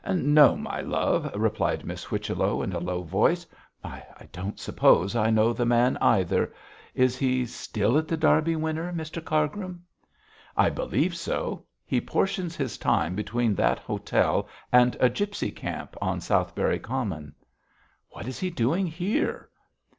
[0.09, 3.45] 'No, my love,' replied Miss Whichello, in a low voice.
[3.83, 6.51] 'I don't suppose I know the man either.
[6.95, 9.83] Is he still at The Derby Winner, Mr Cargrim?'
[10.57, 16.19] 'I believe so; he portions his time between that hotel and a gipsy camp on
[16.19, 17.35] Southberry Common.'
[18.09, 19.49] 'What is he doing here?'